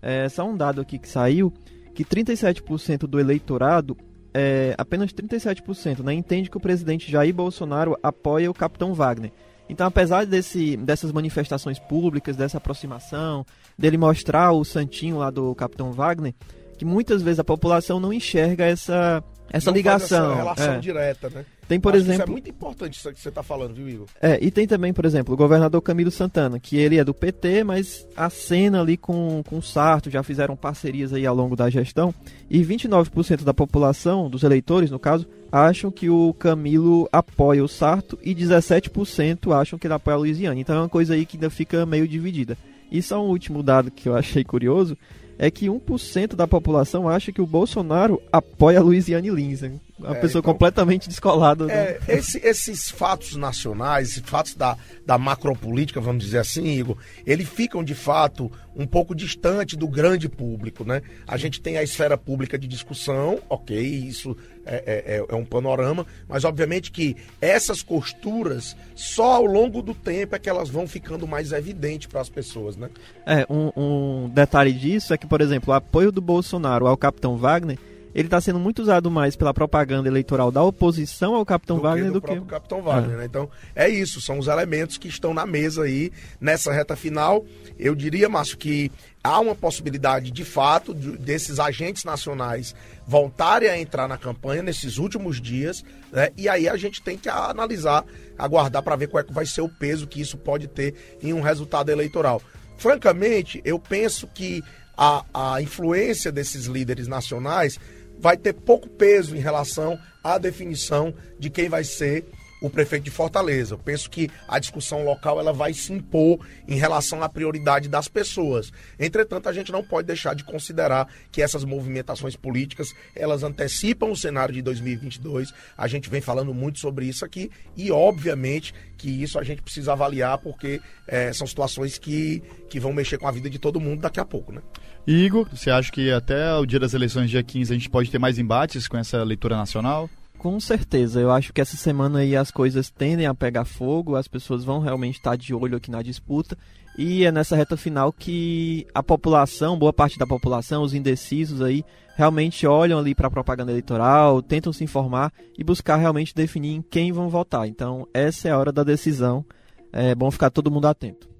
É, 0.00 0.26
só 0.30 0.48
um 0.48 0.56
dado 0.56 0.80
aqui 0.80 0.98
que 0.98 1.08
saiu, 1.10 1.52
que 1.94 2.06
37% 2.06 3.00
do 3.00 3.20
eleitorado 3.20 3.98
é, 4.32 4.74
apenas 4.78 5.12
37%, 5.12 6.02
né, 6.02 6.14
entende 6.14 6.48
que 6.48 6.56
o 6.56 6.60
presidente 6.60 7.12
Jair 7.12 7.34
Bolsonaro 7.34 7.98
apoia 8.02 8.50
o 8.50 8.54
capitão 8.54 8.94
Wagner. 8.94 9.30
Então, 9.68 9.86
apesar 9.86 10.26
desse, 10.26 10.76
dessas 10.76 11.10
manifestações 11.12 11.78
públicas, 11.78 12.36
dessa 12.36 12.58
aproximação, 12.58 13.46
dele 13.78 13.96
mostrar 13.96 14.52
o 14.52 14.64
santinho 14.64 15.18
lá 15.18 15.30
do 15.30 15.54
capitão 15.54 15.92
Wagner, 15.92 16.34
que 16.76 16.84
muitas 16.84 17.22
vezes 17.22 17.38
a 17.38 17.44
população 17.44 17.98
não 17.98 18.12
enxerga 18.12 18.64
essa, 18.64 19.22
essa 19.50 19.70
não 19.70 19.76
ligação. 19.76 20.32
essa 20.32 20.36
relação 20.36 20.74
é. 20.74 20.78
direta, 20.78 21.30
né? 21.30 21.44
Tem, 21.66 21.80
por 21.80 21.94
Acho 21.94 22.02
exemplo. 22.02 22.22
Isso 22.22 22.30
é 22.30 22.32
muito 22.32 22.50
importante 22.50 22.98
isso 22.98 23.12
que 23.12 23.20
você 23.20 23.28
está 23.28 23.42
falando, 23.42 23.74
viu, 23.74 23.88
Igor? 23.88 24.06
É, 24.20 24.38
e 24.42 24.50
tem 24.50 24.66
também, 24.66 24.92
por 24.92 25.04
exemplo, 25.04 25.32
o 25.32 25.36
governador 25.36 25.80
Camilo 25.80 26.10
Santana, 26.10 26.58
que 26.60 26.76
ele 26.76 26.98
é 26.98 27.04
do 27.04 27.14
PT, 27.14 27.64
mas 27.64 28.06
acena 28.14 28.80
ali 28.82 28.96
com, 28.96 29.42
com 29.44 29.58
o 29.58 29.62
Sarto, 29.62 30.10
já 30.10 30.22
fizeram 30.22 30.56
parcerias 30.56 31.12
aí 31.12 31.24
ao 31.24 31.34
longo 31.34 31.56
da 31.56 31.70
gestão. 31.70 32.14
E 32.50 32.62
29% 32.62 33.44
da 33.44 33.54
população, 33.54 34.28
dos 34.28 34.42
eleitores 34.42 34.90
no 34.90 34.98
caso, 34.98 35.26
acham 35.54 35.88
que 35.88 36.10
o 36.10 36.34
Camilo 36.34 37.08
apoia 37.12 37.62
o 37.62 37.68
Sarto 37.68 38.18
e 38.20 38.34
17% 38.34 39.54
acham 39.54 39.78
que 39.78 39.86
ele 39.86 39.94
apoia 39.94 40.16
a 40.16 40.18
Luiziane. 40.18 40.60
Então 40.60 40.74
é 40.74 40.80
uma 40.80 40.88
coisa 40.88 41.14
aí 41.14 41.24
que 41.24 41.36
ainda 41.36 41.48
fica 41.48 41.86
meio 41.86 42.08
dividida. 42.08 42.58
E 42.90 43.00
só 43.00 43.24
um 43.24 43.28
último 43.28 43.62
dado 43.62 43.88
que 43.88 44.08
eu 44.08 44.16
achei 44.16 44.42
curioso 44.42 44.98
é 45.38 45.52
que 45.52 45.66
1% 45.66 46.34
da 46.34 46.48
população 46.48 47.08
acha 47.08 47.30
que 47.30 47.40
o 47.40 47.46
Bolsonaro 47.46 48.20
apoia 48.32 48.80
a 48.80 48.82
Luiziane 48.82 49.30
Lins. 49.30 49.62
Uma 50.04 50.16
é, 50.16 50.20
pessoa 50.20 50.40
então, 50.40 50.52
completamente 50.52 51.08
descolada. 51.08 51.70
É, 51.72 51.98
esse, 52.08 52.38
esses 52.38 52.90
fatos 52.90 53.36
nacionais, 53.36 54.10
esses 54.10 54.22
fatos 54.22 54.54
da, 54.54 54.76
da 55.06 55.16
macropolítica, 55.16 56.00
vamos 56.00 56.24
dizer 56.24 56.38
assim, 56.38 56.66
Igor, 56.66 56.96
eles 57.26 57.48
ficam 57.48 57.82
de 57.82 57.94
fato 57.94 58.52
um 58.76 58.86
pouco 58.86 59.14
distante 59.14 59.76
do 59.76 59.88
grande 59.88 60.28
público, 60.28 60.84
né? 60.84 61.00
A 61.26 61.36
gente 61.36 61.60
tem 61.60 61.78
a 61.78 61.82
esfera 61.82 62.18
pública 62.18 62.58
de 62.58 62.66
discussão, 62.66 63.40
ok, 63.48 63.78
isso 63.80 64.36
é, 64.66 64.76
é, 64.76 65.16
é, 65.16 65.24
é 65.28 65.34
um 65.34 65.44
panorama, 65.44 66.06
mas 66.28 66.44
obviamente 66.44 66.90
que 66.90 67.16
essas 67.40 67.82
costuras, 67.82 68.76
só 68.94 69.36
ao 69.36 69.46
longo 69.46 69.80
do 69.80 69.94
tempo 69.94 70.34
é 70.36 70.38
que 70.38 70.50
elas 70.50 70.68
vão 70.68 70.86
ficando 70.86 71.26
mais 71.26 71.52
evidentes 71.52 72.08
para 72.08 72.20
as 72.20 72.28
pessoas, 72.28 72.76
né? 72.76 72.90
É, 73.24 73.46
um, 73.48 73.70
um 73.76 74.28
detalhe 74.28 74.72
disso 74.72 75.14
é 75.14 75.18
que, 75.18 75.26
por 75.26 75.40
exemplo, 75.40 75.72
o 75.72 75.76
apoio 75.76 76.12
do 76.12 76.20
Bolsonaro 76.20 76.86
ao 76.86 76.96
capitão 76.96 77.36
Wagner 77.36 77.78
ele 78.14 78.28
está 78.28 78.40
sendo 78.40 78.60
muito 78.60 78.80
usado 78.80 79.10
mais 79.10 79.34
pela 79.34 79.52
propaganda 79.52 80.08
eleitoral 80.08 80.52
da 80.52 80.62
oposição 80.62 81.34
ao 81.34 81.44
Capitão 81.44 81.76
do 81.76 81.82
Wagner 81.82 82.06
que 82.06 82.12
do, 82.12 82.20
do 82.20 82.26
que 82.26 82.40
Capitão 82.46 82.80
Wagner. 82.80 83.14
É. 83.14 83.18
Né? 83.18 83.24
Então 83.24 83.50
é 83.74 83.88
isso, 83.88 84.20
são 84.20 84.38
os 84.38 84.46
elementos 84.46 84.96
que 84.96 85.08
estão 85.08 85.34
na 85.34 85.44
mesa 85.44 85.82
aí 85.82 86.12
nessa 86.40 86.72
reta 86.72 86.94
final. 86.94 87.44
Eu 87.76 87.94
diria, 87.94 88.28
Márcio, 88.28 88.56
que 88.56 88.92
há 89.22 89.40
uma 89.40 89.54
possibilidade 89.54 90.30
de 90.30 90.44
fato 90.44 90.94
de, 90.94 91.16
desses 91.16 91.58
agentes 91.58 92.04
nacionais 92.04 92.74
voltarem 93.04 93.68
a 93.68 93.78
entrar 93.78 94.06
na 94.06 94.16
campanha 94.16 94.62
nesses 94.62 94.96
últimos 94.96 95.40
dias, 95.40 95.84
né? 96.12 96.30
e 96.36 96.48
aí 96.48 96.68
a 96.68 96.76
gente 96.76 97.02
tem 97.02 97.18
que 97.18 97.28
analisar, 97.28 98.04
aguardar 98.38 98.82
para 98.82 98.96
ver 98.96 99.08
qual 99.08 99.20
é 99.22 99.24
que 99.24 99.32
vai 99.32 99.44
ser 99.44 99.62
o 99.62 99.68
peso 99.68 100.06
que 100.06 100.20
isso 100.20 100.38
pode 100.38 100.68
ter 100.68 100.94
em 101.20 101.32
um 101.32 101.40
resultado 101.40 101.90
eleitoral. 101.90 102.40
Francamente, 102.76 103.60
eu 103.64 103.78
penso 103.78 104.26
que 104.28 104.62
a, 104.96 105.24
a 105.34 105.62
influência 105.62 106.30
desses 106.30 106.66
líderes 106.66 107.08
nacionais 107.08 107.78
vai 108.24 108.38
ter 108.38 108.54
pouco 108.54 108.88
peso 108.88 109.36
em 109.36 109.38
relação 109.38 109.98
à 110.22 110.38
definição 110.38 111.12
de 111.38 111.50
quem 111.50 111.68
vai 111.68 111.84
ser 111.84 112.24
o 112.58 112.70
prefeito 112.70 113.04
de 113.04 113.10
Fortaleza. 113.10 113.74
Eu 113.74 113.78
penso 113.78 114.08
que 114.08 114.30
a 114.48 114.58
discussão 114.58 115.04
local 115.04 115.38
ela 115.38 115.52
vai 115.52 115.74
se 115.74 115.92
impor 115.92 116.38
em 116.66 116.76
relação 116.76 117.22
à 117.22 117.28
prioridade 117.28 117.86
das 117.86 118.08
pessoas. 118.08 118.72
Entretanto, 118.98 119.46
a 119.46 119.52
gente 119.52 119.70
não 119.70 119.84
pode 119.84 120.06
deixar 120.06 120.34
de 120.34 120.42
considerar 120.42 121.06
que 121.30 121.42
essas 121.42 121.64
movimentações 121.64 122.34
políticas 122.34 122.94
elas 123.14 123.42
antecipam 123.42 124.10
o 124.10 124.16
cenário 124.16 124.54
de 124.54 124.62
2022. 124.62 125.52
A 125.76 125.86
gente 125.86 126.08
vem 126.08 126.22
falando 126.22 126.54
muito 126.54 126.78
sobre 126.78 127.04
isso 127.04 127.26
aqui 127.26 127.50
e, 127.76 127.92
obviamente, 127.92 128.72
que 128.96 129.22
isso 129.22 129.38
a 129.38 129.44
gente 129.44 129.60
precisa 129.60 129.92
avaliar 129.92 130.38
porque 130.38 130.80
é, 131.06 131.30
são 131.34 131.46
situações 131.46 131.98
que, 131.98 132.42
que 132.70 132.80
vão 132.80 132.94
mexer 132.94 133.18
com 133.18 133.28
a 133.28 133.30
vida 133.30 133.50
de 133.50 133.58
todo 133.58 133.78
mundo 133.78 134.00
daqui 134.00 134.18
a 134.18 134.24
pouco, 134.24 134.50
né? 134.50 134.62
Igor, 135.06 135.46
você 135.52 135.70
acha 135.70 135.92
que 135.92 136.10
até 136.10 136.54
o 136.54 136.64
dia 136.64 136.80
das 136.80 136.94
eleições, 136.94 137.28
dia 137.28 137.42
15, 137.42 137.72
a 137.72 137.76
gente 137.76 137.90
pode 137.90 138.10
ter 138.10 138.18
mais 138.18 138.38
embates 138.38 138.88
com 138.88 138.96
essa 138.96 139.22
leitura 139.22 139.54
nacional? 139.56 140.08
Com 140.38 140.58
certeza, 140.58 141.20
eu 141.20 141.30
acho 141.30 141.52
que 141.52 141.60
essa 141.60 141.76
semana 141.76 142.20
aí 142.20 142.34
as 142.34 142.50
coisas 142.50 142.90
tendem 142.90 143.26
a 143.26 143.34
pegar 143.34 143.64
fogo, 143.64 144.16
as 144.16 144.26
pessoas 144.26 144.64
vão 144.64 144.78
realmente 144.78 145.16
estar 145.16 145.36
de 145.36 145.54
olho 145.54 145.76
aqui 145.76 145.90
na 145.90 146.02
disputa 146.02 146.56
e 146.96 147.24
é 147.24 147.32
nessa 147.32 147.56
reta 147.56 147.76
final 147.76 148.12
que 148.12 148.86
a 148.94 149.02
população, 149.02 149.78
boa 149.78 149.92
parte 149.92 150.18
da 150.18 150.26
população, 150.26 150.82
os 150.82 150.94
indecisos 150.94 151.60
aí, 151.60 151.84
realmente 152.16 152.66
olham 152.66 152.98
ali 152.98 153.14
para 153.14 153.26
a 153.26 153.30
propaganda 153.30 153.72
eleitoral, 153.72 154.40
tentam 154.40 154.72
se 154.72 154.84
informar 154.84 155.32
e 155.58 155.64
buscar 155.64 155.96
realmente 155.96 156.34
definir 156.34 156.76
em 156.76 156.82
quem 156.82 157.12
vão 157.12 157.28
votar. 157.28 157.66
Então, 157.66 158.06
essa 158.14 158.48
é 158.48 158.52
a 158.52 158.58
hora 158.58 158.72
da 158.72 158.84
decisão. 158.84 159.44
É 159.92 160.14
bom 160.14 160.30
ficar 160.30 160.50
todo 160.50 160.70
mundo 160.70 160.86
atento. 160.86 161.33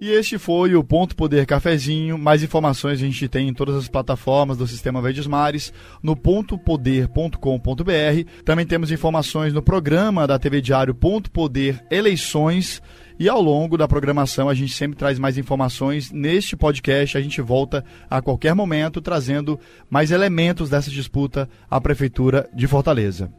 E 0.00 0.10
este 0.12 0.38
foi 0.38 0.74
o 0.74 0.82
Ponto 0.82 1.14
Poder 1.14 1.44
Cafezinho. 1.44 2.16
Mais 2.16 2.42
informações 2.42 2.94
a 2.94 3.04
gente 3.04 3.28
tem 3.28 3.48
em 3.48 3.52
todas 3.52 3.76
as 3.76 3.86
plataformas 3.86 4.56
do 4.56 4.66
Sistema 4.66 5.02
Verdes 5.02 5.26
Mares, 5.26 5.74
no 6.02 6.16
pontopoder.com.br. 6.16 8.42
Também 8.42 8.64
temos 8.64 8.90
informações 8.90 9.52
no 9.52 9.62
programa 9.62 10.26
da 10.26 10.38
TV 10.38 10.62
Diário 10.62 10.94
Ponto 10.94 11.30
Poder 11.30 11.84
Eleições. 11.90 12.82
E 13.18 13.28
ao 13.28 13.42
longo 13.42 13.76
da 13.76 13.86
programação 13.86 14.48
a 14.48 14.54
gente 14.54 14.72
sempre 14.72 14.96
traz 14.96 15.18
mais 15.18 15.36
informações. 15.36 16.10
Neste 16.10 16.56
podcast 16.56 17.18
a 17.18 17.20
gente 17.20 17.42
volta 17.42 17.84
a 18.08 18.22
qualquer 18.22 18.54
momento 18.54 19.02
trazendo 19.02 19.60
mais 19.90 20.10
elementos 20.10 20.70
dessa 20.70 20.90
disputa 20.90 21.46
à 21.70 21.78
Prefeitura 21.78 22.48
de 22.54 22.66
Fortaleza. 22.66 23.30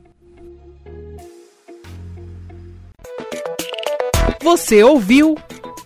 Você 4.44 4.84
ouviu 4.84 5.36